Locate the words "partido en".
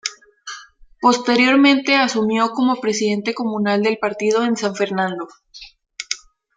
3.99-4.57